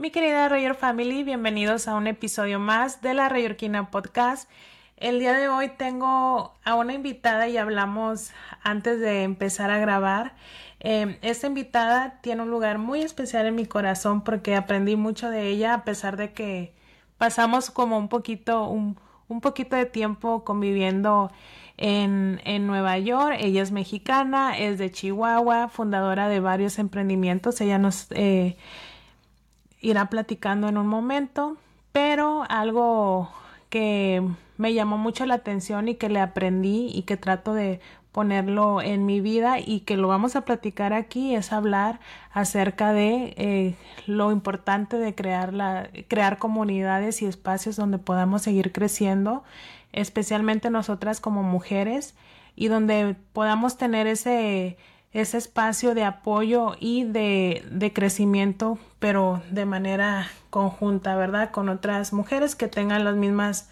[0.00, 4.48] Mi querida Rayor Family, bienvenidos a un episodio más de la Rayorquina Podcast.
[4.96, 8.30] El día de hoy tengo a una invitada y hablamos
[8.62, 10.32] antes de empezar a grabar.
[10.80, 15.48] Eh, esta invitada tiene un lugar muy especial en mi corazón porque aprendí mucho de
[15.48, 16.72] ella a pesar de que
[17.18, 18.98] pasamos como un poquito, un,
[19.28, 21.30] un poquito de tiempo conviviendo
[21.76, 23.36] en, en, Nueva York.
[23.38, 27.60] Ella es mexicana, es de Chihuahua, fundadora de varios emprendimientos.
[27.60, 28.56] Ella nos eh,
[29.80, 31.56] irá platicando en un momento,
[31.92, 33.30] pero algo
[33.68, 34.22] que
[34.56, 37.80] me llamó mucho la atención y que le aprendí y que trato de
[38.12, 42.00] ponerlo en mi vida y que lo vamos a platicar aquí es hablar
[42.32, 48.72] acerca de eh, lo importante de crear la crear comunidades y espacios donde podamos seguir
[48.72, 49.44] creciendo
[49.92, 52.14] especialmente nosotras como mujeres
[52.56, 54.76] y donde podamos tener ese
[55.12, 61.50] ese espacio de apoyo y de, de crecimiento, pero de manera conjunta, ¿verdad?
[61.50, 63.68] Con otras mujeres que tengan las mismas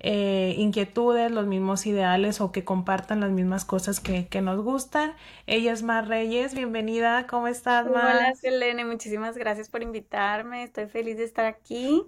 [0.00, 5.14] eh, inquietudes, los mismos ideales o que compartan las mismas cosas que, que, nos gustan.
[5.46, 8.16] Ella es Mar Reyes, bienvenida, ¿cómo estás, Mar?
[8.16, 12.02] Hola, Selene, muchísimas gracias por invitarme, estoy feliz de estar aquí.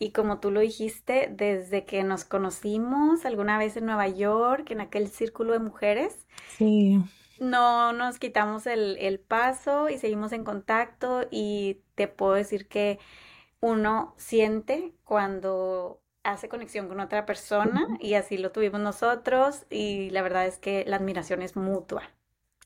[0.00, 4.80] Y como tú lo dijiste, desde que nos conocimos alguna vez en Nueva York, en
[4.80, 7.02] aquel círculo de mujeres, sí
[7.40, 12.98] no nos quitamos el, el, paso y seguimos en contacto y te puedo decir que
[13.60, 20.22] uno siente cuando hace conexión con otra persona y así lo tuvimos nosotros y la
[20.22, 22.02] verdad es que la admiración es mutua.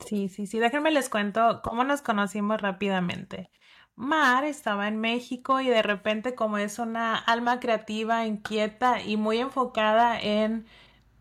[0.07, 3.51] Sí, sí, sí, déjenme les cuento cómo nos conocimos rápidamente.
[3.95, 9.39] Mar estaba en México y de repente como es una alma creativa, inquieta y muy
[9.39, 10.67] enfocada en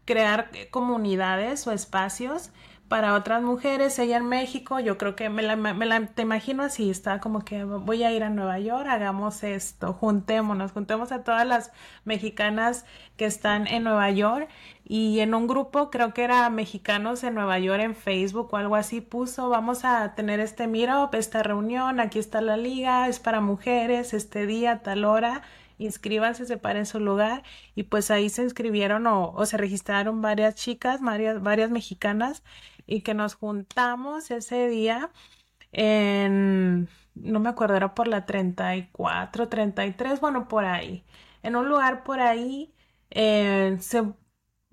[0.06, 2.52] crear comunidades o espacios,
[2.92, 7.22] para otras mujeres, ella en México, yo creo que me la, te imagino así, está
[7.22, 11.72] como que voy a ir a Nueva York, hagamos esto, juntémonos, juntemos a todas las
[12.03, 14.50] mexicanas que están en Nueva York.
[14.84, 18.75] Y en un grupo, creo que era mexicanos en Nueva York en Facebook o algo
[18.75, 23.40] así, puso, vamos a tener este meetup, esta reunión, aquí está la liga, es para
[23.40, 25.44] mujeres, este día, tal hora,
[25.78, 27.44] inscríbanse, separen su lugar
[27.75, 32.44] y pues ahí se inscribieron o, o se registraron varias chicas, varias, varias mexicanas
[32.86, 35.12] y que nos juntamos ese día
[35.72, 41.03] en, no me acuerdo, era por la 34, 33, bueno, por ahí,
[41.44, 42.74] en un lugar por ahí,
[43.09, 44.03] eh, se,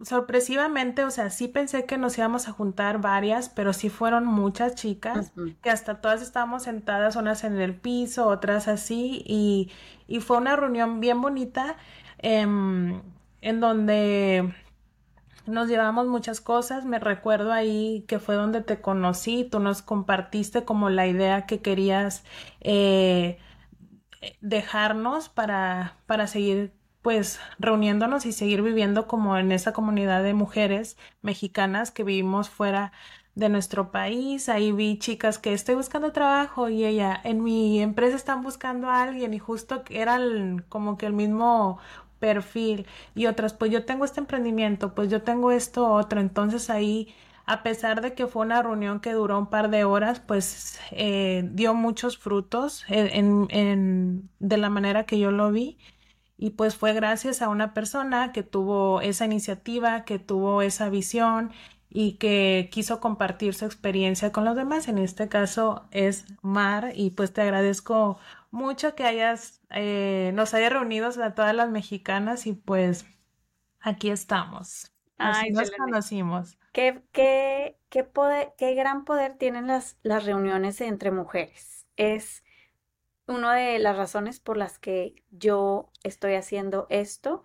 [0.02, 4.74] sorpresivamente, o sea, sí pensé que nos íbamos a juntar varias, pero sí fueron muchas
[4.74, 5.32] chicas,
[5.62, 9.70] que hasta todas estábamos sentadas, unas en el piso, otras así, y,
[10.06, 11.76] y fue una reunión bien bonita,
[12.18, 13.02] em,
[13.40, 14.54] en donde
[15.48, 16.84] nos llevamos muchas cosas.
[16.84, 19.44] Me recuerdo ahí que fue donde te conocí.
[19.50, 22.24] Tú nos compartiste como la idea que querías
[22.60, 23.38] eh,
[24.40, 26.72] dejarnos para, para seguir
[27.02, 32.92] pues reuniéndonos y seguir viviendo como en esa comunidad de mujeres mexicanas que vivimos fuera
[33.34, 34.48] de nuestro país.
[34.48, 39.02] Ahí vi chicas que estoy buscando trabajo y ella en mi empresa están buscando a
[39.02, 40.18] alguien y justo era
[40.68, 41.78] como que el mismo
[42.18, 47.14] perfil y otras, pues yo tengo este emprendimiento, pues yo tengo esto otro, entonces ahí
[47.48, 51.48] a pesar de que fue una reunión que duró un par de horas, pues eh,
[51.52, 55.78] dio muchos frutos en, en, de la manera que yo lo vi.
[56.36, 61.50] Y pues fue gracias a una persona que tuvo esa iniciativa, que tuvo esa visión
[61.90, 64.86] y que quiso compartir su experiencia con los demás.
[64.88, 68.18] En este caso es Mar y pues te agradezco
[68.50, 73.06] mucho que hayas, eh, nos haya reunido a todas las mexicanas y pues
[73.80, 74.92] aquí estamos.
[75.18, 76.58] Así nos conocimos.
[76.72, 81.86] ¿Qué, qué, qué, poder, qué gran poder tienen las, las reuniones entre mujeres.
[81.96, 82.44] Es
[83.26, 87.42] una de las razones por las que yo estoy haciendo esto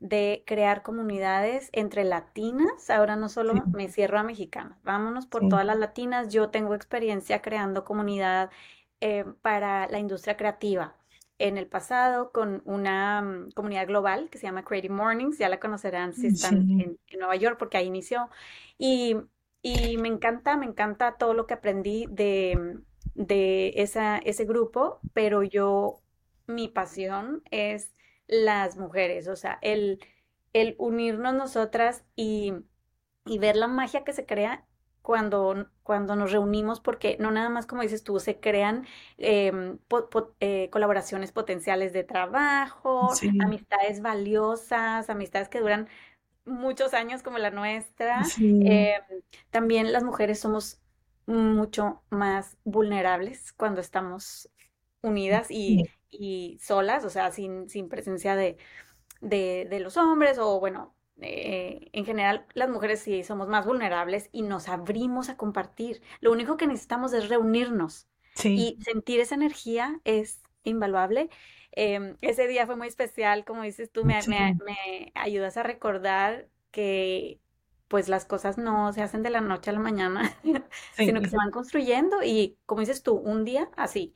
[0.00, 2.90] de crear comunidades entre latinas.
[2.90, 6.28] Ahora no solo me cierro a mexicanas, vámonos por todas las latinas.
[6.28, 8.50] Yo tengo experiencia creando comunidad
[9.04, 10.96] eh, para la industria creativa.
[11.36, 15.58] En el pasado, con una mm, comunidad global que se llama Creative Mornings, ya la
[15.58, 18.30] conocerán si están en, Nueva York, porque ahí inició.
[18.78, 19.16] Y,
[19.60, 22.78] y, me encanta, me encanta todo lo que aprendí de,
[23.16, 26.00] de esa, ese grupo, pero yo,
[26.46, 27.92] mi pasión es
[28.28, 29.98] las mujeres, o sea, el,
[30.52, 32.52] el unirnos nosotras y,
[33.26, 34.64] y ver la magia que se crea
[35.02, 38.86] cuando, cuando nos reunimos, porque no nada más, como dices tú, se crean
[39.18, 39.78] em,
[40.40, 45.88] eh, colaboraciones potenciales de trabajo, amistades valiosas, amistades que duran
[46.44, 48.34] muchos años como la nuestra.
[48.60, 49.02] Em,
[49.50, 50.80] también las mujeres somos
[51.26, 54.50] mucho más vulnerables cuando estamos
[55.02, 58.56] unidas y, y solas, o sea, sin, sin presencia de,
[59.20, 64.28] de, de los hombres o bueno, eh, en general las mujeres sí somos más vulnerables
[64.32, 66.02] y nos abrimos a compartir.
[66.20, 71.30] Lo único que necesitamos es reunirnos Sí, y sentir esa energía es invaluable.
[71.72, 75.62] Em, ese día fue muy especial, como dices tú, me, me, sí, me ayudas a
[75.62, 77.40] recordar que
[77.88, 80.34] pues las cosas no se hacen de la noche a la mañana,
[80.92, 84.14] sino que se van construyendo y como dices tú, un día así.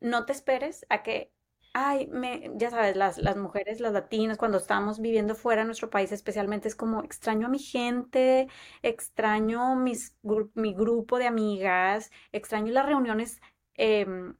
[0.00, 1.32] No te esperes a que,
[1.72, 5.90] ay, me, ya sabes, las, las mujeres, las latinas, cuando estamos viviendo fuera de nuestro
[5.90, 8.48] país, especialmente es como extraño a mi gente,
[8.82, 13.40] extraño mis, gru- mi grupo de amigas, extraño las reuniones
[13.74, 14.36] em,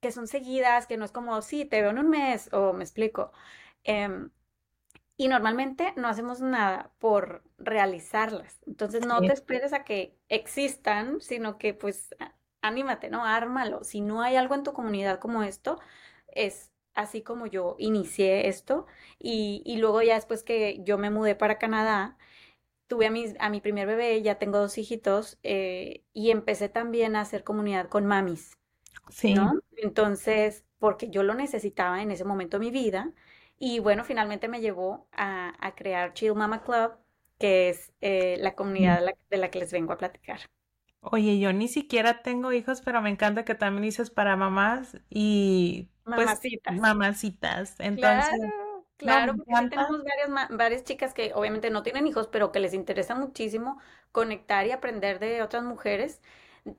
[0.00, 2.84] que son seguidas, que no es como, sí, te veo en un mes, o me
[2.84, 3.32] explico.
[3.84, 4.30] Em,
[5.16, 8.58] y normalmente no hacemos nada por realizarlas.
[8.66, 9.34] Entonces no te sí.
[9.34, 13.24] esperes a que existan, sino que pues á- anímate, ¿no?
[13.24, 13.84] Ármalo.
[13.84, 15.80] Si no hay algo en tu comunidad como esto,
[16.28, 18.86] es así como yo inicié esto.
[19.18, 22.16] Y, y luego ya después que yo me mudé para Canadá,
[22.88, 27.16] tuve a mi, a mi primer bebé, ya tengo dos hijitos, eh, y empecé también
[27.16, 28.58] a hacer comunidad con mamis.
[29.08, 29.34] Sí.
[29.34, 29.60] ¿no?
[29.76, 33.12] Entonces, porque yo lo necesitaba en ese momento de mi vida.
[33.58, 36.92] Y bueno, finalmente me llevó a, a crear Chill Mama Club,
[37.38, 40.40] que es eh, la comunidad de la, de la que les vengo a platicar.
[41.12, 45.90] Oye, yo ni siquiera tengo hijos, pero me encanta que también dices para mamás y
[46.14, 46.74] pues Mamacitas.
[46.74, 47.76] mamacitas.
[47.80, 52.52] Entonces, Claro, no, claro, porque tenemos varias, varias chicas que obviamente no tienen hijos, pero
[52.52, 53.78] que les interesa muchísimo
[54.12, 56.20] conectar y aprender de otras mujeres.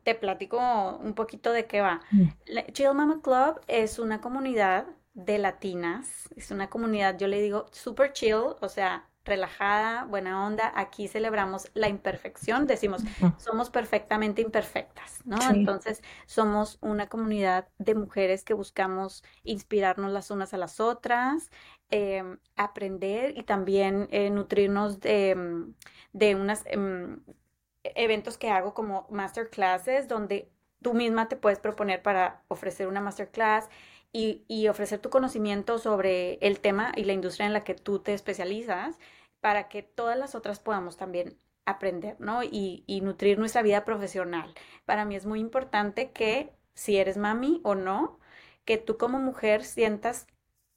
[0.03, 0.57] Te platico
[0.97, 2.01] un poquito de qué va.
[2.11, 2.29] Mm.
[2.73, 8.11] Chill Mama Club es una comunidad de latinas, es una comunidad, yo le digo, super
[8.13, 10.71] chill, o sea, relajada, buena onda.
[10.75, 13.03] Aquí celebramos la imperfección, decimos,
[13.37, 15.37] somos perfectamente imperfectas, ¿no?
[15.37, 21.49] Sí, Entonces, somos una comunidad de mujeres que buscamos inspirarnos las unas a las otras,
[21.89, 25.73] em, aprender y también eh, nutrirnos de, em,
[26.13, 27.21] de unas em,
[27.83, 30.51] eventos que hago como masterclasses, donde
[30.81, 33.69] tú misma te puedes proponer para ofrecer una masterclass
[34.15, 37.99] y, y ofrecer tu conocimiento sobre el tema y la industria en la que tú
[37.99, 38.97] te especializas
[39.41, 42.43] para que todas las otras podamos también aprender, ¿no?
[42.43, 44.53] Y, y nutrir nuestra vida profesional.
[44.85, 48.19] Para mí es muy importante que si eres mami o no,
[48.65, 50.27] que tú como mujer sientas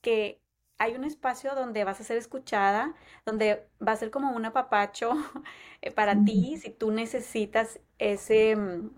[0.01, 0.41] que
[0.79, 2.95] hay un espacio donde vas a ser escuchada,
[3.27, 5.13] donde va a ser como un apapacho
[5.83, 8.91] eh, para ti si tú necesitas ese, mm,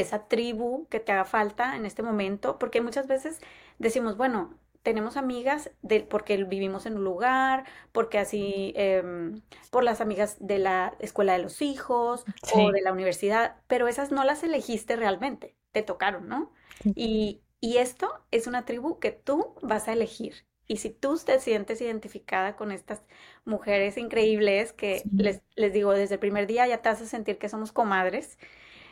[0.00, 3.40] esa tribu que te haga falta en este momento, porque muchas veces
[3.78, 10.00] decimos, bueno, tenemos amigas de, porque vivimos en un lugar, porque así, em, por las
[10.00, 14.42] amigas de la escuela de los hijos o de la universidad, pero esas no las
[14.44, 16.52] elegiste realmente, te tocaron, ¿no?
[16.80, 20.46] sí, Y, y esto es una tribu que tú vas a elegir.
[20.68, 23.02] Y si tú te sientes identificada con estas
[23.44, 25.10] mujeres increíbles que sí.
[25.16, 28.36] les, les digo, desde el primer día ya te hace sentir que somos comadres,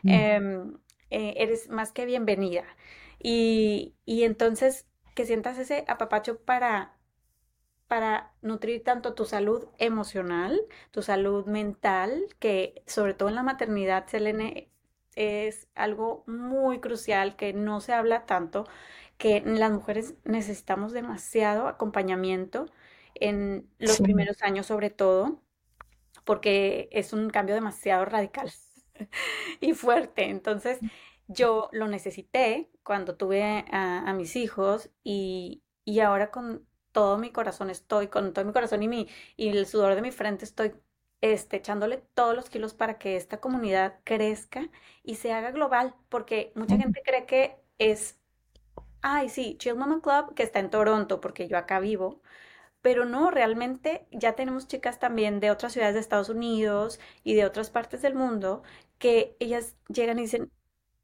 [0.04, 0.34] Mm.
[1.10, 2.64] Eh, eres más que bienvenida.
[3.18, 6.96] Y, y entonces que sientas ese apapacho para,
[7.88, 10.60] para nutrir tanto tu salud emocional,
[10.90, 14.70] tu salud mental, que sobre todo en la maternidad, Selene,
[15.16, 18.66] es algo muy crucial que no se habla tanto,
[19.18, 22.66] que las mujeres necesitamos demasiado acompañamiento
[23.14, 25.40] en los Sí, primeros años sobre todo,
[26.24, 28.50] porque es un cambio demasiado radical
[29.60, 30.24] y fuerte.
[30.30, 30.80] Entonces,
[31.26, 37.32] yo lo necesité cuando tuve a, a mis hijos y, y ahora con todo mi
[37.32, 40.74] corazón estoy, con todo mi corazón y, mi, y el sudor de mi frente estoy
[41.20, 44.70] este, echándole todos los kilos para que esta comunidad crezca
[45.02, 48.20] y se haga global, porque mucha gente cree que es,
[49.02, 52.20] ay, sí, Chill Mama Club, que está en Toronto, porque yo acá vivo,
[52.82, 57.44] pero no, realmente ya tenemos chicas también de otras ciudades de Estados Unidos y de
[57.46, 58.62] otras partes del mundo
[58.98, 60.52] que ellas llegan y dicen,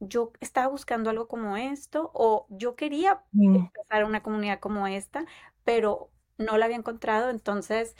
[0.01, 3.71] yo estaba buscando algo como esto o yo quería sí.
[3.75, 5.27] empezar una comunidad como esta,
[5.65, 7.31] pero no la había encontrado.
[7.31, 7.97] Entonces,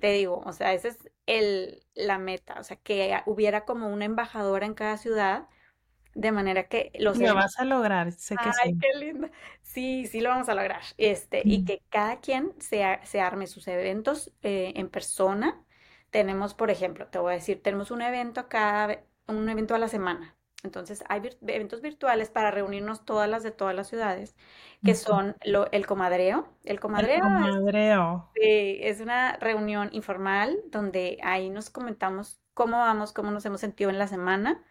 [0.00, 4.04] te digo, o sea, esa es el, la meta, o sea, que hubiera como una
[4.06, 5.48] embajadora en cada ciudad,
[6.14, 8.80] de manera que los lo vas a lograr, sé que Ay, sí.
[8.80, 9.30] qué lindo.
[9.62, 10.82] Sí, sí lo vamos a lograr.
[10.98, 11.64] Este, y Mm.
[11.64, 15.64] que cada quien se, se arme sus eventos eh, en persona.
[16.10, 19.88] Tenemos, por ejemplo, te voy a decir, tenemos un evento cada, un evento a la
[19.88, 20.36] semana.
[20.62, 24.36] Entonces, hay vir- eventos virtuales para reunirnos todas las de todas las ciudades,
[24.82, 26.48] que son lo, el comadreo.
[26.64, 28.34] El El comadreo es, comadreo.
[28.34, 33.90] eh, es una reunión informal donde ahí nos comentamos cómo vamos, cómo nos hemos sentido
[33.90, 34.64] en la semana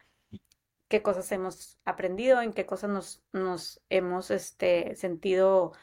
[0.88, 5.74] qué cosas hemos aprendido, en qué cosas nos, nos hemos este, sentido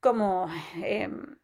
[0.00, 0.48] como
[0.82, 1.38] em,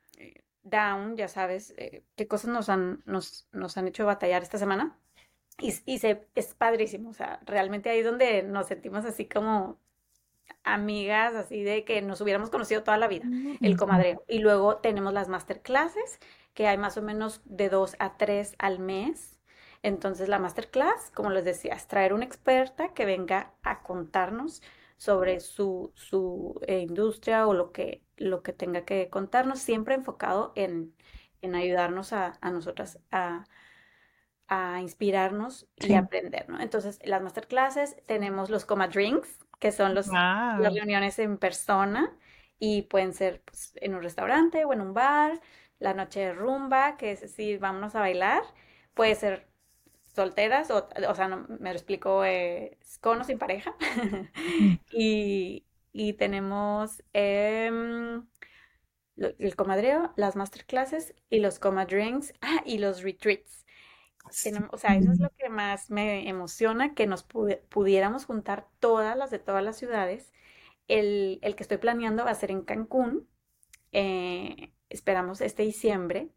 [0.62, 4.98] down, ya sabes, eh, qué cosas nos han, nos, nos han hecho batallar esta semana.
[5.58, 9.78] Y, y se, es padrísimo, o sea, realmente ahí es donde nos sentimos así como
[10.64, 13.26] amigas, así de que nos hubiéramos conocido toda la vida,
[13.60, 14.24] el comadreo.
[14.28, 16.18] Y luego tenemos las masterclasses,
[16.54, 19.38] que hay más o menos de dos a tres al mes.
[19.82, 24.62] Entonces la masterclass, como les decía, es traer una experta que venga a contarnos
[25.00, 30.52] sobre su, su eh, industria o lo que, lo que tenga que contarnos, siempre enfocado
[30.56, 30.94] en,
[31.40, 33.46] en ayudarnos a, a nosotras a,
[34.48, 36.60] a inspirarnos y aprender, ¿no?
[36.60, 40.20] Entonces, las masterclasses, tenemos los coma drinks, que son los,
[40.52, 42.14] las reuniones en persona
[42.58, 45.40] y pueden ser pues, en un restaurante o en un bar,
[45.78, 48.42] la noche de rumba, que es decir, vámonos a bailar,
[48.92, 49.49] puede ser
[50.14, 53.74] solteras, o, o sea, no, me lo explico, eh, con o sin pareja.
[54.90, 57.70] y, y, tenemos eh,
[59.16, 63.64] el comadreo, las masterclasses y los comadrinks, ah, y los retreats.
[64.70, 69.30] o sea, eso es lo que más me emociona, que nos pudiéramos juntar todas las
[69.30, 70.32] de todas las ciudades.
[70.88, 73.28] El, el, que estoy planeando va a ser en Cancún.
[73.92, 76.30] Eh, esperamos este diciembre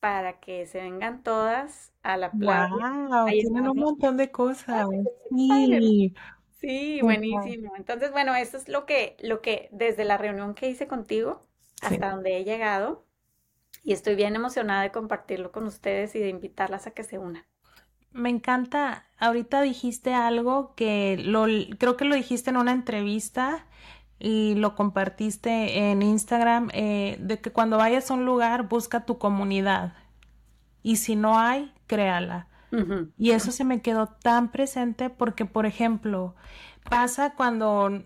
[0.00, 2.68] para que se vengan todas a la playa.
[2.72, 4.88] Wow, tienen un montón de cosas.
[5.30, 6.14] Sí.
[6.60, 7.72] Sí, buenísimo.
[7.76, 11.40] Entonces, bueno, eso es lo que, lo que desde la reunión que hice contigo
[11.80, 13.06] hasta donde he llegado
[13.84, 17.46] y estoy bien emocionada de compartirlo con ustedes y de invitarlas a que se unan.
[18.12, 21.46] Me encanta, ahorita dijiste algo que lo,
[21.78, 23.66] creo que lo dijiste en una entrevista
[24.20, 29.18] y lo compartiste en Instagram, eh, de que cuando vayas a un lugar busca tu
[29.18, 29.94] comunidad.
[30.82, 32.46] Y si no hay, créala.
[33.18, 36.36] Y eso se me quedó tan presente porque, por ejemplo,
[36.88, 38.04] pasa cuando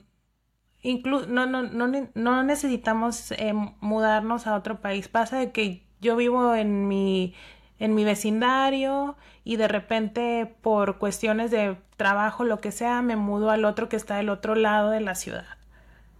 [0.81, 6.17] incluso no, no, no, no necesitamos eh, mudarnos a otro país, pasa de que yo
[6.17, 7.35] vivo en mi
[7.79, 13.51] en mi vecindario y de repente por cuestiones de trabajo, lo que sea, me mudo
[13.51, 15.59] al otro que está del otro lado de la ciudad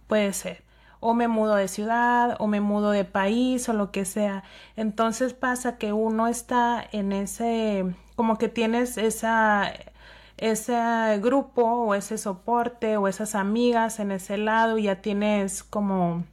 [0.07, 0.63] puede ser.
[0.99, 4.43] O me mudo de ciudad, o me mudo de país, o lo que sea.
[4.75, 7.85] Entonces pasa que uno está en ese,
[8.15, 9.73] como que tienes esa,
[10.37, 16.23] ese grupo, o ese soporte, o esas amigas en ese lado, y ya tienes como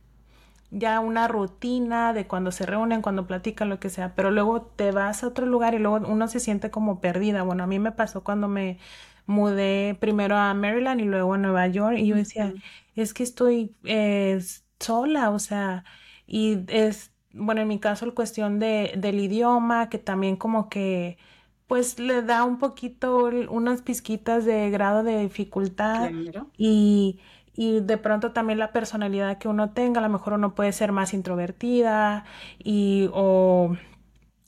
[0.73, 4.91] ya una rutina de cuando se reúnen, cuando platican, lo que sea, pero luego te
[4.91, 7.43] vas a otro lugar y luego uno se siente como perdida.
[7.43, 8.79] Bueno, a mí me pasó cuando me
[9.27, 12.55] mudé primero a Maryland y luego a Nueva York y yo decía,
[12.95, 14.41] es que estoy eh,
[14.81, 15.85] sola, o sea,
[16.27, 21.19] y es, bueno, en mi caso la cuestión de, del idioma, que también como que
[21.67, 26.13] pues le da un poquito unas pizquitas de grado de dificultad
[26.57, 27.21] y,
[27.55, 30.93] y de pronto también la personalidad que uno tenga, a lo mejor uno puede ser
[30.93, 32.25] más introvertida
[32.59, 33.77] y o,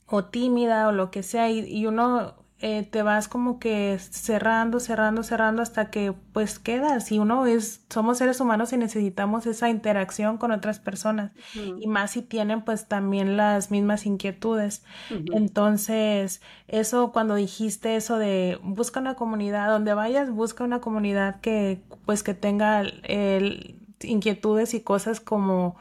[0.07, 4.79] o tímida o lo que sea y, y uno eh, te vas como que cerrando,
[4.79, 9.69] cerrando, cerrando hasta que pues quedas y uno es, somos seres humanos y necesitamos esa
[9.69, 14.85] interacción con otras personas y más si tienen pues también las mismas inquietudes.
[15.33, 21.81] Entonces, eso cuando dijiste eso de busca una comunidad, donde vayas, busca una comunidad que
[22.05, 25.75] pues que tenga el, inquietudes y cosas como...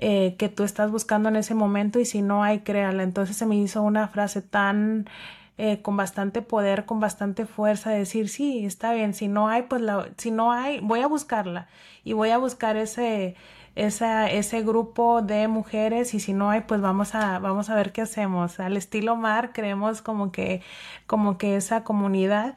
[0.00, 3.02] Eh, que tú estás buscando en ese momento y si no hay, créala.
[3.02, 5.08] Entonces se me hizo una frase tan
[5.58, 9.82] eh, con bastante poder, con bastante fuerza, decir, sí, está bien, si no hay, pues
[10.16, 11.68] si no hay, voy a buscarla
[12.04, 13.34] y voy a buscar ese,
[13.74, 17.92] esa, ese grupo de mujeres y si no hay, pues vamos a, vamos a ver
[17.92, 18.60] qué hacemos.
[18.60, 20.62] Al estilo mar, creemos como que,
[21.06, 22.56] como que esa comunidad.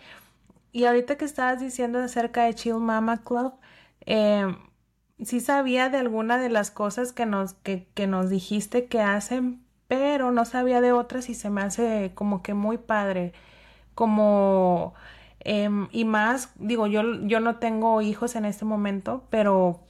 [0.71, 3.53] Y ahorita que estabas diciendo acerca de Chill Mama Club,
[4.05, 4.55] eh,
[5.23, 9.60] sí sabía de alguna de las cosas que nos, que, que nos dijiste que hacen,
[9.91, 13.33] pero no sabía de otras y se me hace como que muy padre,
[13.93, 14.93] como...
[15.41, 19.81] Em, y más, digo, yo, yo no tengo hijos en este momento, pero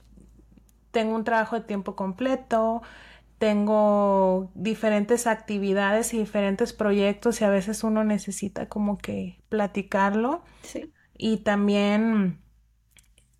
[0.89, 2.81] tengo un trabajo de tiempo completo,
[3.37, 10.41] tengo diferentes actividades y diferentes proyectos y a veces uno necesita como que platicarlo.
[10.63, 10.91] Sí.
[11.15, 12.39] Y también,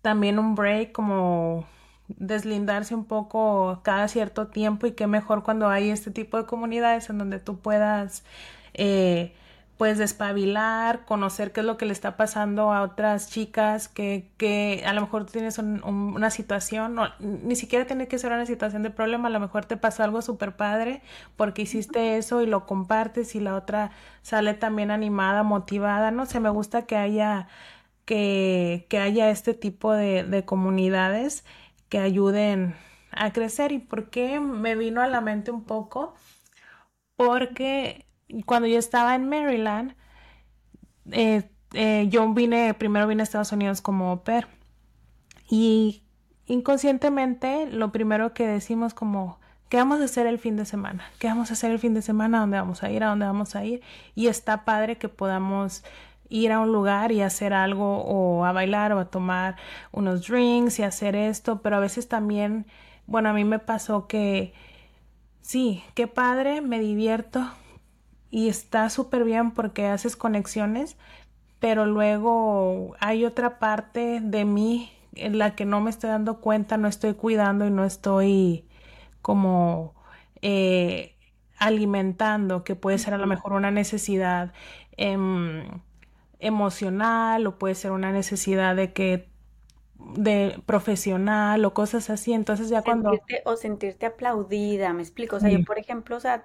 [0.00, 1.66] también un break como
[2.08, 7.10] deslindarse un poco cada cierto tiempo y qué mejor cuando hay este tipo de comunidades
[7.10, 8.24] en donde tú puedas
[8.74, 9.34] eh,
[9.82, 14.84] pues despabilar, conocer qué es lo que le está pasando a otras chicas que, que
[14.86, 18.84] a lo mejor tú tienes una situación, no, ni siquiera tiene que ser una situación
[18.84, 21.02] de problema, a lo mejor te pasó algo súper padre
[21.36, 23.90] porque hiciste eso y lo compartes y la otra
[24.22, 27.48] sale también animada, motivada, no sé, me gusta que haya
[28.04, 31.44] que, que haya este tipo de, de comunidades
[31.92, 32.74] que ayuden
[33.10, 33.70] a crecer.
[33.70, 36.14] ¿Y por qué me vino a la mente un poco?
[37.16, 38.06] Porque
[38.46, 39.94] cuando yo estaba en Maryland,
[41.10, 44.48] eh, eh, yo vine, primero vine a Estados Unidos como au pair.
[45.50, 46.02] Y
[46.46, 51.04] inconscientemente lo primero que decimos como, ¿qué vamos a hacer el fin de semana?
[51.18, 52.38] ¿Qué vamos a hacer el fin de semana?
[52.38, 53.04] ¿A dónde vamos a ir?
[53.04, 53.82] ¿A dónde vamos a ir?
[54.14, 55.84] Y está padre que podamos
[56.32, 59.56] ir a un lugar y hacer algo o a bailar o a tomar
[59.92, 62.66] unos drinks y hacer esto, pero a veces también,
[63.06, 64.54] bueno, a mí me pasó que
[65.42, 67.46] sí, qué padre, me divierto
[68.30, 70.96] y está súper bien porque haces conexiones,
[71.60, 76.78] pero luego hay otra parte de mí en la que no me estoy dando cuenta,
[76.78, 78.64] no estoy cuidando y no estoy
[79.20, 79.94] como
[80.40, 81.14] eh,
[81.58, 84.52] alimentando, que puede ser a lo mejor una necesidad
[84.96, 85.64] em,
[86.42, 89.30] emocional o puede ser una necesidad de que
[89.94, 92.32] de profesional o cosas así.
[92.32, 93.10] Entonces ya cuando...
[93.10, 95.36] Sentirte, o sentirte aplaudida, me explico.
[95.36, 96.44] O sea, yo por ejemplo, o sea,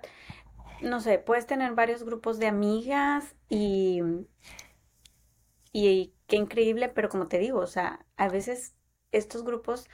[0.81, 4.01] no sé, puedes tener varios grupos de amigas y,
[5.73, 8.75] y qué increíble, pero como te digo, o sea, a veces
[9.11, 9.89] estos grupos,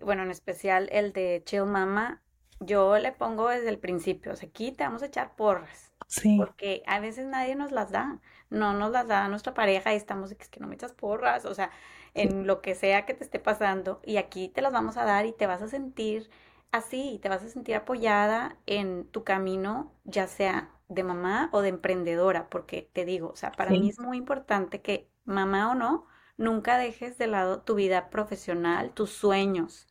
[0.00, 2.22] bueno, en especial el de Chill Mama,
[2.60, 6.36] yo le pongo desde el principio, o sea, aquí te vamos a echar porras, Sí,
[6.36, 8.20] porque a veces nadie nos las da,
[8.52, 10.92] no nos las da nuestra pareja y estamos de que es que no me echas
[10.92, 11.70] porras, o sea,
[12.14, 15.26] en lo que sea que te esté pasando, y aquí te las vamos a dar
[15.26, 16.30] y te vas a sentir
[16.72, 21.70] así, te vas a sentir apoyada en tu camino, ya sea de mamá o de
[21.70, 26.06] emprendedora, porque te digo, o sea, para mí es muy importante que mamá o no,
[26.36, 29.88] nunca dejes de lado tu vida profesional, tus sueños,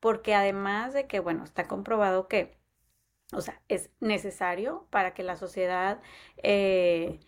[0.00, 2.58] porque además de que, bueno, está comprobado que,
[3.32, 6.00] o sea, es necesario para que la sociedad,
[6.42, 7.20] eh,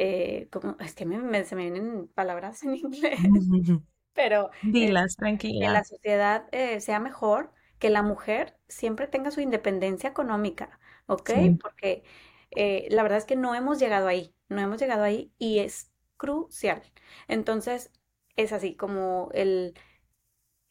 [0.00, 3.20] eh, como, es que me, me- se me vienen palabras en inglés,
[4.14, 5.16] pero Dilas,
[5.58, 11.30] que la sociedad eh, sea mejor, que la mujer siempre tenga su independencia económica, ¿ok?
[11.34, 12.04] Sí, Porque
[12.52, 15.92] eh, la verdad es que no hemos llegado ahí, no hemos llegado ahí y es
[16.16, 16.82] crucial.
[17.28, 17.92] Entonces,
[18.36, 19.74] es así como el,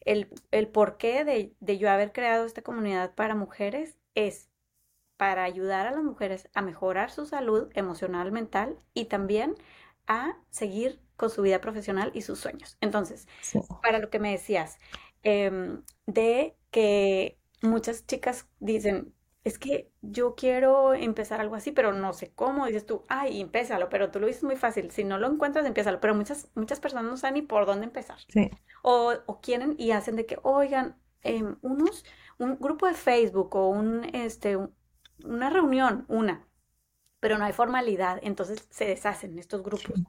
[0.00, 4.49] el, el porqué de, de yo haber creado esta comunidad para mujeres es
[5.20, 9.56] para ayudar a las mujeres a mejorar su salud emocional, mental y también
[10.08, 12.78] a seguir con su vida profesional y sus sueños.
[12.82, 14.78] Entonces, sí, para lo que me decías,
[15.22, 22.12] em, de que muchas chicas dicen, es que yo quiero empezar algo así, pero no
[22.14, 22.66] sé cómo.
[22.66, 24.90] Dices tú, ay, empiézalo, pero tú lo dices muy fácil.
[24.92, 26.00] Si no lo encuentras, empiézalo.
[26.00, 28.18] Pero muchas, muchas personas no saben ni por dónde empezar.
[28.28, 28.50] sí,
[28.82, 32.04] O, o quieren y hacen de que, oigan, em, unos,
[32.38, 34.74] un grupo de Facebook o un, este, un-
[35.24, 36.46] una reunión, una,
[37.20, 40.00] pero no hay formalidad, entonces se deshacen estos grupos.
[40.00, 40.06] sí,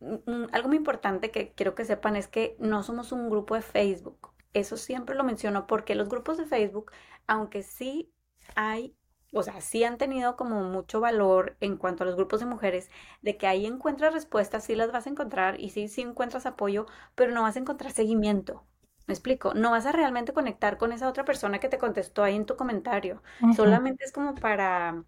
[0.00, 3.54] Mm, mm, Algo muy importante que quiero que sepan es que no somos un grupo
[3.54, 4.32] de Facebook.
[4.52, 6.92] Eso siempre lo menciono porque los grupos de Facebook,
[7.26, 8.12] aunque sí
[8.54, 8.96] hay,
[9.32, 12.90] o sea, sí han tenido como mucho valor en cuanto a los grupos de mujeres,
[13.22, 16.86] de que ahí encuentras respuestas, sí las vas a encontrar y sí, sí encuentras apoyo,
[17.14, 18.64] pero no vas a encontrar seguimiento.
[19.06, 19.54] ¿Me explico?
[19.54, 22.56] No vas a realmente conectar con esa otra persona que te contestó ahí en tu
[22.56, 23.22] comentario.
[23.50, 25.04] Solamente es como para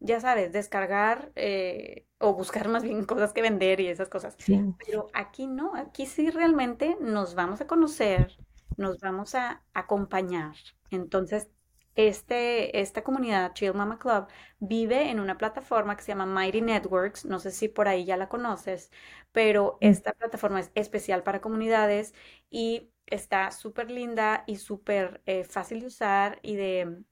[0.00, 4.36] ya sabes, descargar eh, o buscar más bien cosas que vender y esas cosas.
[4.38, 8.38] sí, Pero aquí no, aquí sí realmente nos vamos a conocer,
[8.76, 10.54] nos vamos a acompañar.
[10.90, 11.48] Entonces,
[11.94, 14.26] este, esta comunidad Chill Mama Club
[14.58, 18.16] vive en una plataforma que se llama Mighty Networks, no sé si por ahí ya
[18.18, 18.90] la conoces,
[19.32, 22.14] pero sí, esta plataforma es especial para comunidades
[22.50, 27.02] y está súper linda y súper eh, fácil de usar y de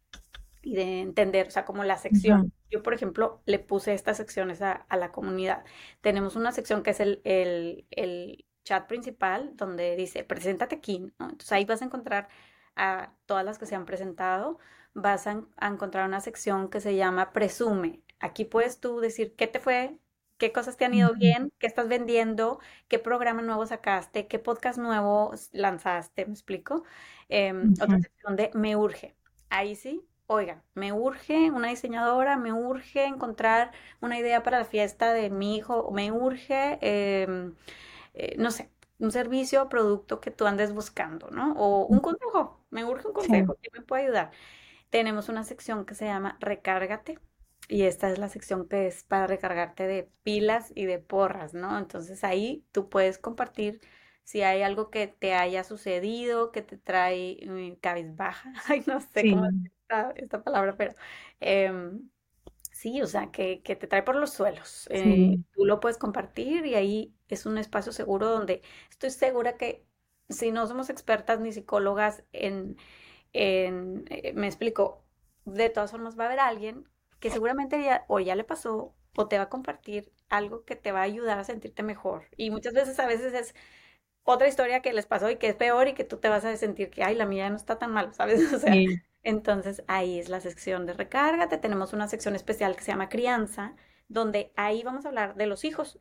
[0.63, 2.53] y de entender, o sea, como la sección.
[2.71, 5.65] Yo, por ejemplo, le puse estas secciones a, a la comunidad.
[6.01, 11.27] Tenemos una sección que es el, el, el chat principal, donde dice, preséntate aquí, ¿no?
[11.27, 12.29] Entonces ahí vas a encontrar
[12.77, 14.59] a todas las que se han presentado.
[14.95, 18.03] Vas a, a encontrar una sección que se llama Presume.
[18.21, 19.99] Aquí puedes tú decir qué te fue,
[20.39, 24.79] qué cosas te han ido bien, qué estás vendiendo, qué programa nuevo sacaste, qué podcast
[24.79, 26.85] nuevo lanzaste, ¿me explico?
[27.29, 29.15] Em, otra sección de Me Urge.
[29.51, 35.13] Ahí sí, oigan, me urge una diseñadora, me urge encontrar una idea para la fiesta
[35.13, 37.55] de mi hijo, me urge, em,
[38.15, 41.53] eh, no sé, un servicio o producto que tú andes buscando, ¿no?
[41.55, 44.31] O un consejo, me urge un sí, consejo, ¿quién me puede ayudar?
[44.91, 47.19] Tenemos una sección que se llama Recárgate.
[47.69, 51.79] Y esta es la sección que es para recargarte de pilas y de porras, ¿no?
[51.79, 53.81] Entonces ahí tú puedes compartir
[54.23, 57.39] si hay algo que te haya sucedido, que te trae
[57.81, 60.95] cabizbaja, ay, no sé cómo decir esta, esta palabra, pero
[61.41, 62.11] em,
[62.73, 64.87] sí, o sea, que, que te trae por los suelos.
[64.91, 69.57] Eh, sí, tú lo puedes compartir y ahí es un espacio seguro donde estoy segura
[69.57, 69.87] que
[70.29, 72.77] si no somos expertas ni psicólogas en,
[73.33, 75.05] en eh, me explico,
[75.45, 76.89] de todas formas va a haber alguien
[77.25, 80.93] que seguramente ya, o ya le pasó o te va a compartir algo que te
[80.93, 82.27] va a ayudar a sentirte mejor.
[82.37, 83.55] Y muchas veces a veces es
[84.25, 86.55] otra historia que les pasó y que es peor y que tú te vas a
[86.59, 88.41] sentir que, ay, la mía no está tan mal, ¿sabes?
[88.53, 88.83] O sea,
[89.23, 91.57] entonces ahí es la sección de recárgate.
[91.57, 93.75] Tenemos una sección especial que se llama crianza,
[94.09, 95.99] donde ahí vamos a hablar de los hijos,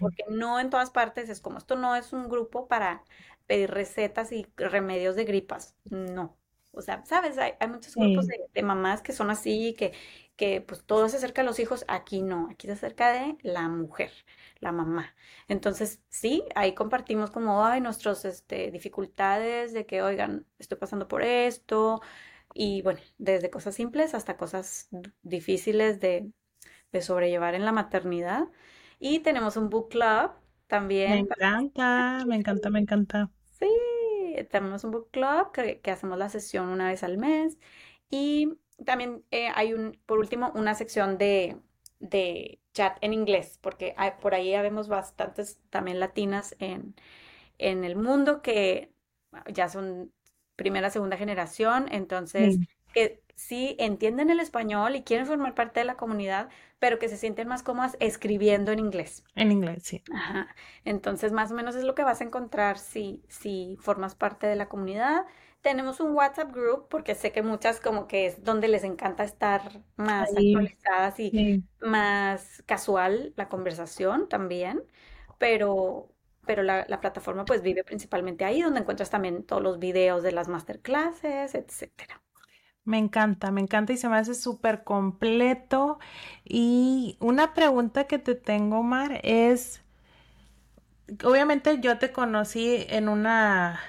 [0.00, 3.04] porque no en todas partes es como esto no es un grupo para
[3.46, 6.39] pedir recetas y remedios de gripas, no.
[6.72, 9.92] O sea, sabes, hay, muchos grupos de, de, mamás que son así, que,
[10.36, 13.68] que pues todo se acerca a los hijos, aquí no, aquí se acerca de la
[13.68, 14.12] mujer,
[14.60, 15.14] la mamá.
[15.48, 21.22] Entonces, sí, ahí compartimos como, ay, nuestras este, dificultades de que, oigan, estoy pasando por
[21.22, 22.00] esto,
[22.54, 24.88] y bueno, desde cosas simples hasta cosas
[25.22, 26.30] difíciles de,
[26.92, 28.48] de sobrellevar en la maternidad.
[28.98, 30.32] Y tenemos un book club
[30.66, 31.10] también.
[31.12, 33.30] Me encanta, me encanta, me encanta.
[33.58, 33.68] Sí,
[34.44, 37.58] tenemos un book club que, que hacemos la sesión una vez al mes.
[38.10, 41.58] Y también eh, hay un, por último, una sección de,
[42.00, 46.94] de chat en inglés, porque hay, por ahí habemos bastantes también latinas en,
[47.58, 48.92] en el mundo que
[49.52, 50.12] ya son
[50.56, 52.60] primera, segunda generación, entonces
[52.92, 57.16] que sí entienden el español y quieren formar parte de la comunidad, pero que se
[57.16, 59.24] sienten más cómodas escribiendo en inglés.
[59.34, 60.02] En inglés, sí.
[60.14, 60.54] Ajá.
[60.84, 64.56] Entonces, más o menos es lo que vas a encontrar si, si formas parte de
[64.56, 65.24] la comunidad.
[65.62, 69.82] Tenemos un WhatsApp group porque sé que muchas como que es donde les encanta estar
[69.96, 74.82] más actualizadas y más casual la conversación también,
[75.38, 76.12] pero,
[76.46, 80.48] pero la, plataforma pues vive principalmente ahí donde encuentras también todos los videos de las
[80.48, 82.22] masterclasses, etcétera.
[82.84, 85.98] Me encanta, me encanta y se me hace súper completo.
[86.44, 89.82] Y una pregunta que te tengo, Mar, es,
[91.24, 93.80] obviamente yo te conocí en una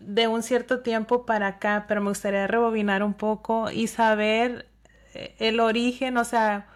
[0.00, 4.68] de un cierto tiempo para acá, pero me gustaría rebobinar un poco y saber
[5.14, 6.66] eh, el origen, o sea,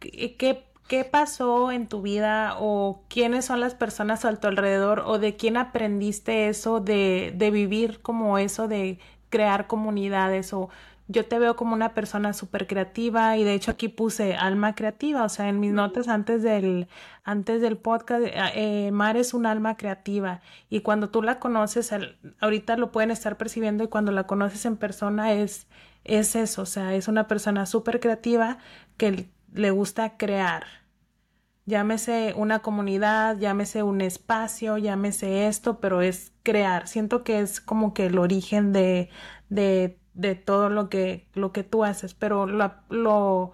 [0.00, 5.18] qué, qué pasó en tu vida o quiénes son las personas a tu alrededor o
[5.18, 8.98] de quién aprendiste eso de, de vivir como eso de
[9.30, 10.68] crear comunidades o
[11.08, 15.24] yo te veo como una persona súper creativa y de hecho aquí puse alma creativa,
[15.24, 16.86] o sea, en mis notas antes del,
[17.24, 21.92] antes del podcast, eh, eh, Mar es un alma creativa y cuando tú la conoces,
[22.40, 25.66] ahorita lo pueden estar percibiendo y cuando la conoces en persona es,
[26.04, 28.58] es eso, o sea, es una persona súper creativa
[28.98, 30.64] que le gusta crear.
[31.64, 36.88] Llámese una comunidad, llámese un espacio, llámese esto, pero es crear.
[36.88, 39.10] Siento que es como que el origen de,
[39.50, 43.52] de de todo lo que, lo que tú haces, pero lo, lo,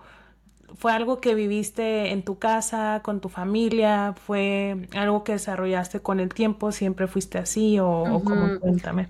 [0.74, 6.20] fue algo que viviste en tu casa, con tu familia, fue algo que desarrollaste con
[6.20, 9.09] el tiempo, siempre fuiste así o, o como cuéntame.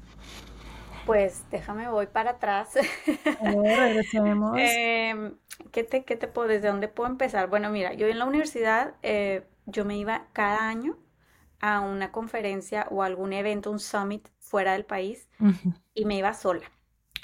[1.07, 2.71] Pues déjame, voy para atrás.
[3.41, 4.57] regresemos.
[4.59, 5.37] Em,
[5.71, 7.49] ¿qué, te, ¿Qué te puedo, desde dónde puedo empezar?
[7.49, 10.97] Bueno, mira, yo en la universidad, eh, yo me iba cada año
[11.65, 15.31] a una conferencia o algún evento, un summit fuera del país,
[15.95, 16.71] y me iba sola.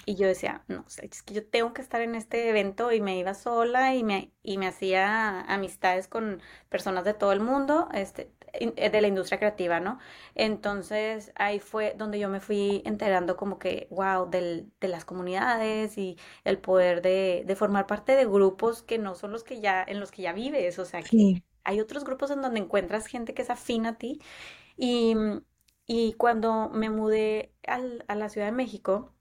[0.07, 3.19] Y yo decía, no, es que yo tengo que estar en este evento y me
[3.19, 8.33] iba sola y me, y me hacía amistades con personas de todo el mundo, este,
[8.55, 9.99] eh, de la industria creativa, ¿no?
[10.35, 15.99] Entonces ahí fue donde yo me fui enterando como que, wow, del, de las comunidades
[15.99, 19.85] y el poder de, de, formar parte de grupos que no son los que ya,
[19.87, 23.35] en los que ya vives, o sea, que hay otros grupos en donde encuentras gente
[23.35, 24.21] que es afín a ti.
[24.77, 25.15] Y,
[25.87, 29.15] y cuando me mudé al, a la Ciudad de México,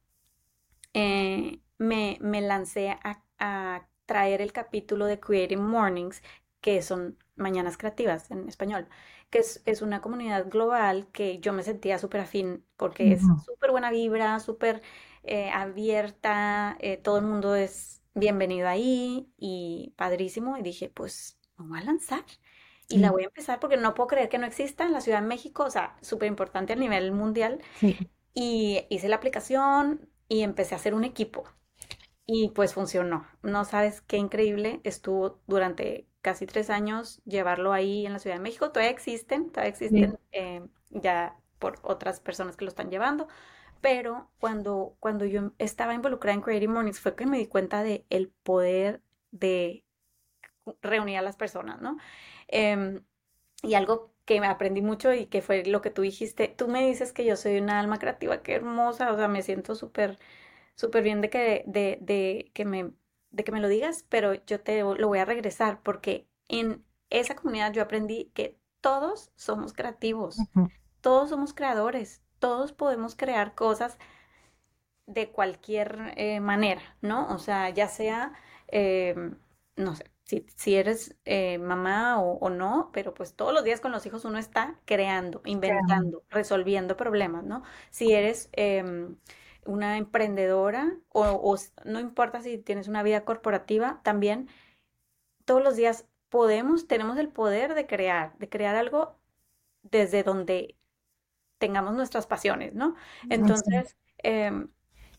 [0.93, 6.21] eh, me, me, lancé a, traer el capítulo de Creative Mornings,
[6.61, 8.87] que son Mañanas Creativas en español,
[9.29, 13.91] que es, una comunidad global que yo me sentía súper afín porque es súper buena
[13.91, 14.81] vibra, súper
[15.23, 20.57] eh, abierta, eh, todo el mundo es bienvenido ahí y padrísimo.
[20.57, 22.23] Y dije, pues voy a lanzar.
[22.87, 25.21] Y la voy a empezar porque no puedo creer que no exista en la Ciudad
[25.21, 27.61] de México, o sea, súper importante a nivel mundial.
[28.33, 31.43] Y hice la aplicación, y empecé a hacer un equipo.
[32.25, 33.27] Y pues funcionó.
[33.41, 38.43] No sabes qué increíble estuvo durante casi tres años llevarlo ahí en la Ciudad de
[38.43, 38.71] México.
[38.71, 43.27] Todavía existen, todavía existen eh, ya por otras personas que lo están llevando.
[43.81, 48.05] Pero cuando, cuando yo estaba involucrada en Creative Mornings fue que me di cuenta de
[48.09, 49.83] el poder de
[50.81, 51.97] reunir a las personas, ¿no?
[52.47, 53.03] Em,
[53.63, 56.47] y algo que me aprendí mucho y que fue lo que tú dijiste.
[56.49, 59.75] Tú me dices que yo soy una alma creativa, qué hermosa, o sea, me siento
[59.75, 60.19] súper,
[60.75, 62.91] súper bien de que, de, de, que me,
[63.31, 67.35] de que me lo digas, pero yo te lo voy a regresar porque en esa
[67.35, 70.49] comunidad yo aprendí que todos somos creativos,
[71.01, 73.97] todos somos creadores, todos podemos crear cosas
[75.07, 77.27] de cualquier eh, manera, ¿no?
[77.33, 78.33] O sea, ya sea,
[78.67, 79.37] em,
[79.75, 80.05] no sé,
[80.55, 84.37] si, eres eh, mamá o, no, pero pues todos los días con los hijos uno
[84.37, 87.63] está creando, inventando, resolviendo problemas, ¿no?
[87.89, 89.15] Si eres em,
[89.65, 94.49] una emprendedora o, no importa si tienes una vida corporativa, también
[95.45, 99.17] todos los días podemos, tenemos el poder de crear, de crear algo
[99.81, 100.75] desde donde
[101.57, 102.95] tengamos nuestras pasiones, ¿no?
[103.29, 104.69] Entonces, em,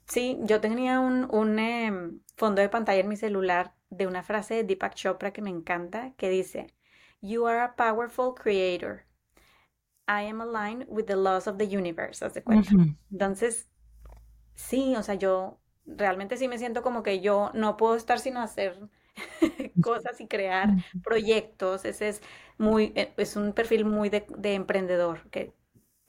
[0.07, 4.65] sí, yo tenía un, em, fondo de pantalla en mi celular de una frase de
[4.65, 6.69] Deepak Chopra que me encanta, que dice,
[7.21, 9.05] You are a powerful creator.
[10.09, 12.77] I am aligned with the laws of the universe, haz de cuenta.
[13.13, 13.69] Entonces,
[14.55, 18.37] sí, o sea, yo realmente sí me siento como que yo no puedo estar sin
[18.37, 18.79] hacer
[19.81, 21.85] cosas y crear proyectos.
[21.85, 22.23] Ese es
[22.59, 25.55] muy, eh, es un perfil muy de, de emprendedor, que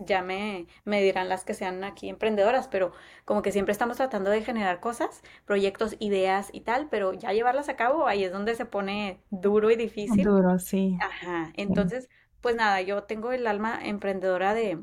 [0.06, 2.92] ya me, me dirán las que sean aquí emprendedoras, pero
[3.26, 7.70] como que siempre estamos tratando de generar cosas, proyectos, ideas y tal, pero ya llevarlas
[7.70, 10.26] a cabo, ahí es donde se pone duro y difícil.
[10.26, 10.98] Duro, sí.
[11.00, 12.10] Ajá, entonces,
[12.42, 14.80] pues nada, yo tengo el alma emprendedora de,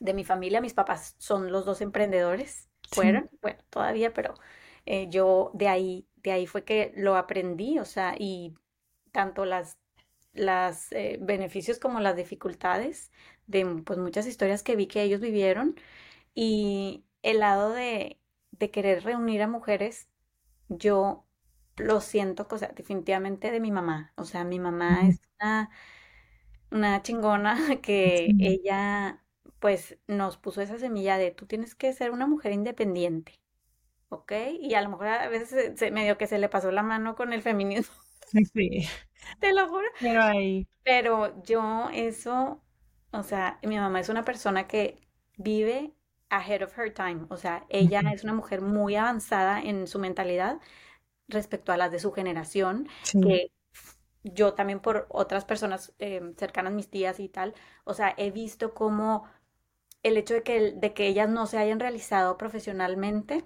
[0.00, 4.34] de mi familia, mis papás son los dos emprendedores, fueron, bueno, todavía, pero
[4.86, 8.54] eh, yo de ahí, de ahí fue que lo aprendí, o sea, y
[9.12, 9.78] tanto las
[10.34, 13.12] las eh, beneficios como las dificultades
[13.50, 15.76] de pues, muchas historias que vi que ellos vivieron
[16.34, 18.18] y el lado de,
[18.52, 20.08] de querer reunir a mujeres,
[20.68, 21.24] yo
[21.76, 24.12] lo siento, o sea, definitivamente de mi mamá.
[24.16, 25.70] O sea, mi mamá es una,
[26.70, 29.22] una chingona que ella
[29.58, 33.40] pues nos puso esa semilla de tú tienes que ser una mujer independiente,
[34.08, 34.32] ¿ok?
[34.58, 37.32] Y a lo mejor a veces se, medio que se le pasó la mano con
[37.32, 37.94] el feminismo.
[38.54, 38.86] Sí.
[39.40, 39.86] Te lo juro.
[40.00, 40.66] Pero ahí.
[40.82, 42.62] Pero yo eso
[43.12, 44.98] o sea, mi mamá es una persona que
[45.36, 45.92] vive
[46.28, 47.26] ahead of her time.
[47.28, 50.60] O sea, ella es una mujer muy avanzada en su mentalidad
[51.28, 53.52] respecto a las de su generación, que
[54.24, 58.74] yo también por otras personas eh, cercanas, mis tías y tal, o sea, he visto
[58.74, 59.24] como
[60.02, 63.44] el hecho de que, de que ellas no se hayan realizado profesionalmente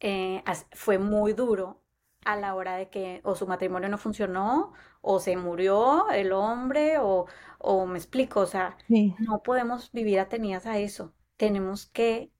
[0.00, 0.42] eh,
[0.72, 1.82] fue muy duro
[2.28, 6.98] a la hora de que o su matrimonio no funcionó, o se murió el hombre,
[6.98, 7.26] o,
[7.58, 8.76] o me explico, o sea,
[9.16, 11.14] no podemos vivir atenidas a eso.
[11.38, 12.30] Tenemos que,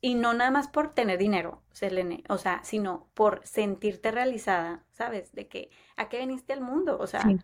[0.00, 5.32] y no nada más por tener dinero, Selene, o sea, sino por sentirte realizada, ¿sabes?
[5.32, 6.98] De que, ¿a qué viniste al mundo?
[6.98, 7.36] O sea,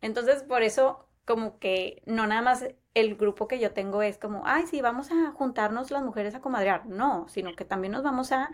[0.00, 4.42] entonces por eso como que no nada más el grupo que yo tengo es como,
[4.46, 6.86] ay, sí, vamos a juntarnos las mujeres a comadrear.
[6.86, 8.50] No, sino que también nos vamos a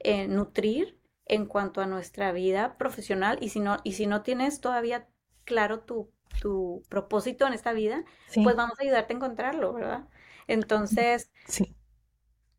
[0.00, 0.97] eh, nutrir
[1.28, 5.08] en cuanto a nuestra vida profesional y si no, y si no tienes todavía
[5.44, 6.10] claro tu,
[6.40, 8.04] tu propósito en esta vida,
[8.42, 10.08] pues vamos a ayudarte a encontrarlo, ¿verdad?
[10.46, 11.76] Entonces, sí.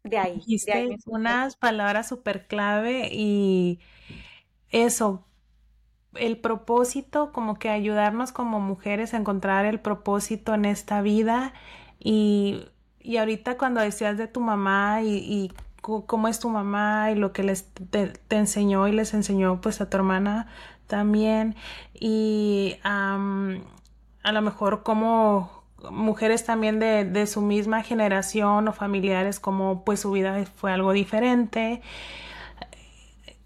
[0.03, 0.45] de ahí.
[0.45, 3.79] Dijiste unas palabras súper clave y
[4.71, 5.25] eso,
[6.15, 11.53] el propósito, como que ayudarnos como mujeres a encontrar el propósito en esta vida
[11.99, 12.67] y,
[12.99, 15.53] y ahorita cuando decías de tu mamá y, y
[16.05, 19.89] cómo es tu mamá y lo que les te, enseñó y les enseñó pues a
[19.89, 20.47] tu hermana
[20.87, 21.55] también.
[21.93, 23.17] Y a
[24.31, 30.11] lo mejor como mujeres también de, de, su misma generación o familiares como pues su
[30.11, 31.81] vida fue algo diferente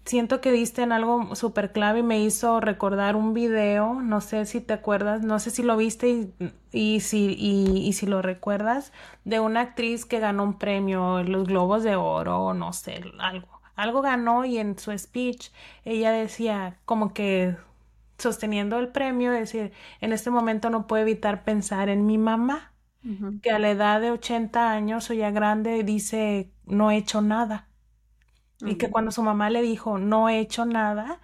[0.04, 4.44] siento que diste en algo súper clave y me hizo recordar un video, no sé
[4.46, 6.30] si te acuerdas, no sé si lo viste
[6.72, 8.92] y, si, y, si lo recuerdas,
[9.24, 13.48] de una actriz que ganó un premio los Globos de Oro, no sé, algo.
[13.76, 15.50] Algo ganó y en su speech
[15.84, 17.56] ella decía como que
[18.18, 22.72] sosteniendo el premio, decir, en este momento no puedo evitar pensar en mi mamá,
[23.42, 27.68] que a la edad de 80 años o ya grande dice, no he hecho nada
[28.60, 31.20] y que cuando su mamá le dijo, no he hecho nada,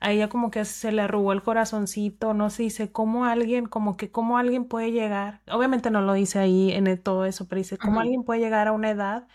[0.00, 3.96] a ella como que se le arrugó el corazoncito, no se dice cómo alguien, como
[3.96, 7.78] que cómo alguien puede llegar, obviamente no lo dice ahí en todo eso, pero dice
[7.78, 9.28] cómo alguien puede llegar a una edad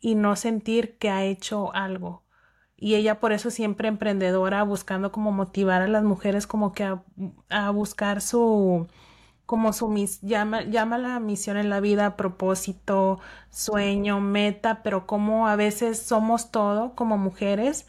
[0.00, 2.24] y no sentir que ha hecho algo.
[2.76, 6.84] Y ella por eso siempre emprendedora, buscando como motivar a las mujeres como que
[7.48, 8.86] a buscar su,
[9.48, 15.48] como su mis, llama, llama la misión en la vida, propósito, sueño, meta, pero como
[15.48, 17.86] a veces somos todo como mujeres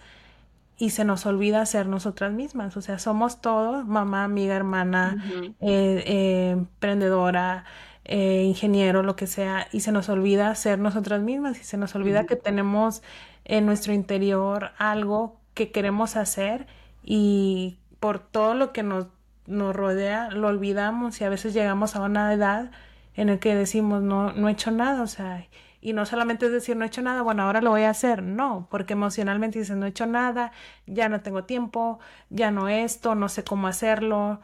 [0.78, 2.78] y se nos olvida ser nosotras mismas.
[2.78, 5.22] O sea, somos todo, mamá, amiga, hermana,
[5.60, 7.65] eh, eh, emprendedora,
[8.06, 11.93] eh, ingeniero, lo que sea, y se nos olvida ser nosotras mismas y se nos
[11.93, 13.04] olvida que tenemos
[13.43, 16.67] en nuestro interior algo que queremos hacer
[17.04, 19.08] y por todo lo que nos
[19.49, 22.71] nos rodea lo olvidamos y a veces llegamos a una edad
[23.15, 25.47] en la que decimos no, no he hecho nada, o sea,
[25.81, 28.23] y no solamente es decir no he hecho nada, bueno, ahora lo voy a hacer,
[28.23, 30.51] no, porque emocionalmente dices no he hecho nada,
[30.85, 34.41] ya no tengo tiempo, ya no esto, no sé cómo hacerlo.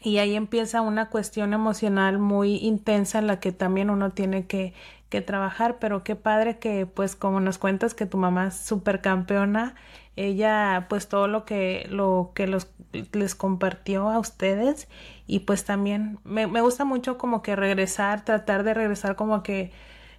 [0.00, 4.74] Y ahí empieza una cuestión emocional muy intensa en la que también uno tiene que,
[5.22, 9.74] trabajar, pero qué padre que pues como nos cuentas que tu mamá es súper campeona,
[10.16, 12.68] ella pues todo lo que, lo que los,
[13.12, 14.88] les compartió a ustedes.
[15.26, 19.72] Y pues también me, me gusta mucho como que regresar, tratar de regresar como que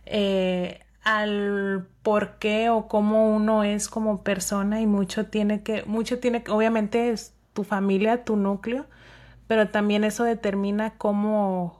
[0.05, 4.81] eh, al por qué o cómo uno es como persona.
[4.81, 8.86] Y mucho tiene que, mucho tiene que, obviamente es tu familia, tu núcleo,
[9.47, 11.79] pero también eso determina cómo,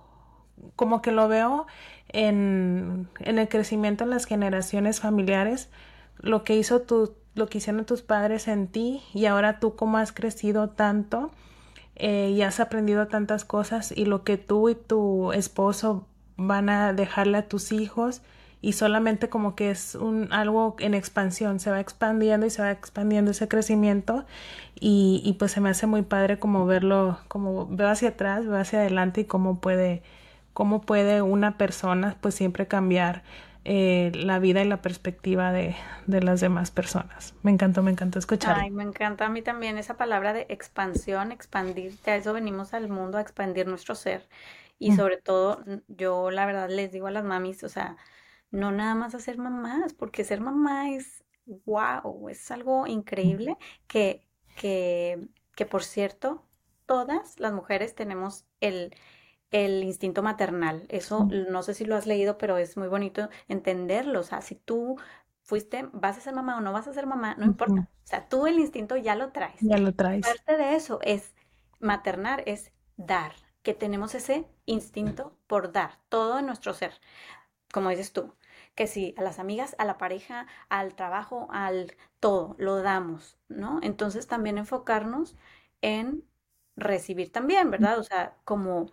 [0.76, 1.68] como que lo veo
[2.16, 5.70] en, el crecimiento en las generaciones familiares,
[6.20, 9.98] lo que hizo tu, lo que hicieron tus padres en ti y ahora tú cómo
[9.98, 11.32] has crecido tanto
[11.98, 16.94] eh, y has aprendido tantas cosas y lo que tú y tu esposo van a
[16.94, 18.22] dejarle a tus hijos
[18.62, 22.72] y solamente como que es un algo en expansión, se va expandiendo y se va
[22.72, 24.26] expandiendo ese crecimiento
[24.80, 28.58] y, y pues se me hace muy padre como verlo, como veo hacia atrás, veo
[28.58, 30.02] hacia adelante y cómo puede,
[30.56, 33.24] cómo puede una persona pues siempre cambiar
[33.66, 35.76] eh, la vida y la perspectiva de,
[36.08, 37.34] de, las demás personas.
[37.44, 38.58] Me encantó, me encantó escuchar.
[38.58, 42.88] Ay, me encanta a mí también esa palabra de expansión, expandirte, a eso venimos al
[42.88, 44.30] mundo, a expandir nuestro ser.
[44.80, 47.98] Y sobre todo, yo la verdad les digo a las mamis, o sea,
[48.50, 51.26] no nada más hacer mamás, porque ser mamá es
[51.66, 56.46] wow, es algo increíble que, que, que por cierto,
[56.86, 58.96] todas las mujeres tenemos el,
[59.56, 60.84] el instinto maternal.
[60.90, 64.20] Eso no sé si lo has leído, pero es muy bonito entenderlo.
[64.20, 64.98] O sea, si tú
[65.44, 67.82] fuiste, vas a ser mamá o no vas a ser mamá, no importa.
[67.82, 69.62] O sea, tú el instinto ya lo traes.
[69.62, 70.26] Ya lo traes.
[70.26, 71.34] Parte de eso es
[71.80, 73.32] maternar, es dar
[73.64, 76.92] que tenemos ese instinto por dar, todo en nuestro ser,
[77.72, 78.36] como dices tú,
[78.76, 83.80] que si a las amigas, a la pareja, al trabajo, al todo, lo damos, ¿no?
[83.82, 85.36] Entonces también enfocarnos
[85.82, 86.26] en
[86.76, 87.98] recibir también, ¿verdad?
[87.98, 88.92] O sea, como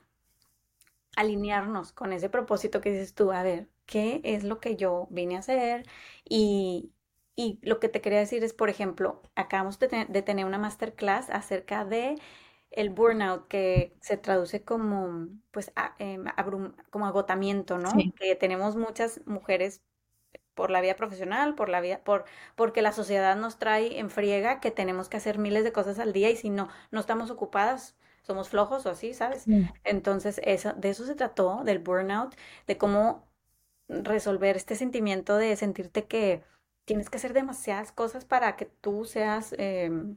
[1.17, 5.37] alinearnos con ese propósito que dices tú, a ver, ¿qué es lo que yo vine
[5.37, 5.85] a hacer?
[6.25, 6.93] Y,
[7.37, 11.31] y lo que te quería decir es, por ejemplo, acabamos de, de tener una masterclass
[11.31, 12.17] acerca de
[12.71, 16.25] el burnout que se traduce como pues em,
[16.91, 18.11] como agotamiento, ¿no?
[18.17, 19.83] Que tenemos muchas mujeres
[20.55, 22.25] por la vida profesional, por la vida, por,
[22.57, 26.13] porque la sociedad nos trae en friega que tenemos que hacer miles de cosas al
[26.13, 29.45] día y si no, no estamos ocupadas, somos flojos o así, ¿sabes?
[29.85, 32.35] Entonces, eso, de eso se trató, del burnout,
[32.67, 33.27] de cómo
[33.89, 36.43] resolver este sentimiento de sentirte que
[36.85, 40.17] tienes que hacer demasiadas cosas para que tú seas em,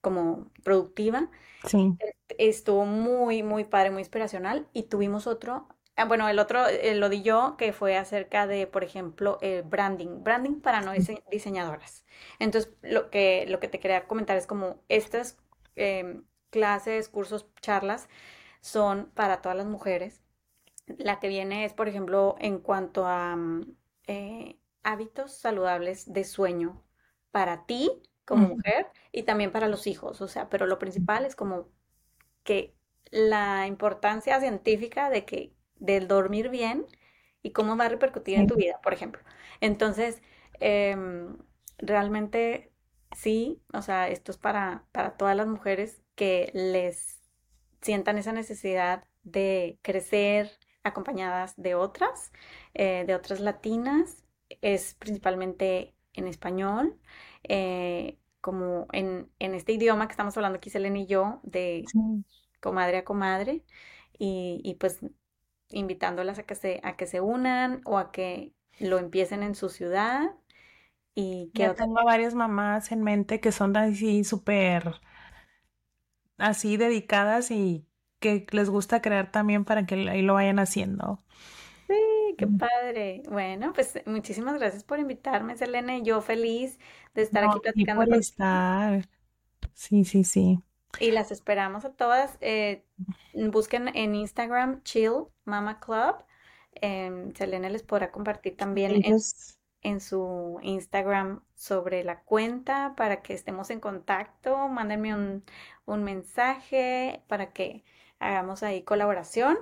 [0.00, 1.30] como productiva.
[1.66, 1.96] Sí.
[2.38, 4.66] Estuvo muy, muy padre, muy inspiracional.
[4.72, 8.66] Y tuvimos otro, ah, bueno, el otro eh, lo di yo, que fue acerca de,
[8.66, 10.92] por ejemplo, el branding, branding para no
[11.30, 12.04] diseñadoras.
[12.38, 15.38] Entonces, lo que, lo que te quería comentar es como estas
[15.76, 18.08] em, clases, cursos, charlas
[18.60, 20.22] son para todas las mujeres.
[20.86, 26.84] La que viene es, por ejemplo, en cuanto a mm, eh, hábitos saludables de sueño
[27.32, 27.90] para ti
[28.24, 31.68] como mujer y también para los hijos, o sea, pero lo principal es como
[32.44, 32.74] que
[33.10, 36.86] la importancia científica de que del dormir bien
[37.42, 39.22] y cómo va a repercutir en tu vida, por ejemplo.
[39.60, 40.22] Entonces,
[40.60, 41.36] em,
[41.78, 42.72] realmente
[43.12, 47.20] sí, o sea, esto es para, para todas las mujeres que les
[47.80, 50.52] sientan esa necesidad de crecer
[50.84, 52.30] acompañadas de otras,
[52.74, 54.24] eh, de otras latinas,
[54.60, 56.96] es principalmente en español.
[57.42, 61.84] Eh, como en, este idioma que estamos hablando aquí, Selena y yo, de
[62.60, 63.64] comadre a comadre,
[64.16, 65.00] y, pues
[65.70, 69.68] invitándolas a que se, a que se unan o a que lo empiecen en su
[69.68, 70.30] ciudad.
[71.16, 75.00] Y que ya tengo varias mamás en mente que son así súper
[76.42, 77.86] así dedicadas y
[78.20, 81.22] que les gusta crear también para que ahí lo vayan haciendo
[82.36, 83.22] qué padre.
[83.28, 86.78] Bueno, pues muchísimas gracias por invitarme, Selena, y yo feliz
[87.14, 89.08] de estar aquí platicando por estar.
[89.74, 90.58] Sí, sí, sí.
[91.00, 92.36] Y las esperamos a todas.
[92.40, 92.84] Eh,
[93.32, 96.16] busquen en Instagram Chill Mama Club.
[96.74, 99.02] Em, Selena les podrá compartir también
[99.82, 104.68] en, su Instagram sobre la cuenta para que estemos en contacto.
[104.68, 105.44] Mándenme un,
[105.84, 107.84] un mensaje para que
[108.18, 109.58] hagamos ahí colaboración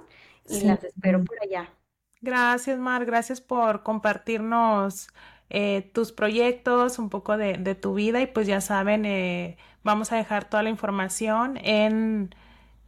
[0.49, 1.71] y las espero por allá.
[2.21, 3.05] Gracias, Mar.
[3.07, 5.09] Gracias por compartirnos
[5.49, 10.17] eh, tus proyectos, un poco de, tu vida y pues ya saben, eh, vamos a
[10.17, 12.35] dejar toda la información en,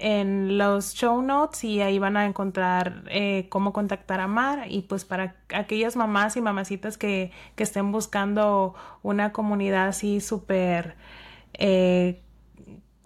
[0.02, 4.66] en los show notes y ahí van a encontrar eh, cómo contactar a Mar.
[4.68, 10.96] Y pues para aquellas mamás y mamacitas que, que estén buscando una comunidad así súper
[11.54, 12.20] eh,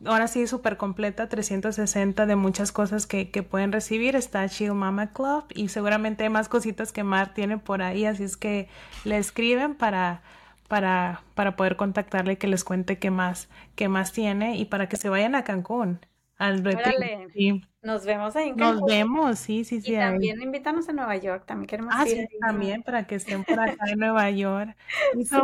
[0.06, 5.12] ahora sí súper completa 360 de muchas cosas que, que, pueden recibir está Chill Mama
[5.12, 5.44] Club.
[5.54, 8.68] Y seguramente hay más cositas que Mar tiene por ahí así es que
[9.04, 10.22] le escriben para
[10.68, 14.88] para, para poder contactarle y que les cuente qué más, qué más tiene y para
[14.88, 16.00] que se vayan a Cancún
[16.38, 16.62] al.
[17.32, 17.62] Sí.
[17.82, 18.80] Nos vemos ahí en Cancún.
[18.80, 19.92] Nos vemos, sí, sí, sí.
[19.92, 22.26] Y también invítanos a Nueva York, también queremos ah, ir.
[22.28, 24.76] Sí, también para que estén por acá en Nueva York.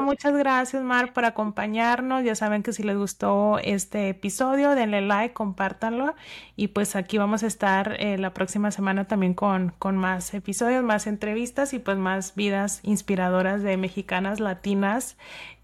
[0.00, 2.24] Muchas gracias, Mar, por acompañarnos.
[2.24, 6.14] Ya saben que si les gustó este episodio, denle like, compártanlo.
[6.56, 10.82] Y pues aquí vamos a estar eh, la próxima semana también con, con más episodios,
[10.82, 15.16] más entrevistas y pues más vidas inspiradoras de mexicanas latinas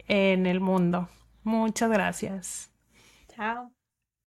[0.07, 1.09] en el mundo.
[1.43, 2.71] Muchas gracias.
[3.35, 3.78] Chao.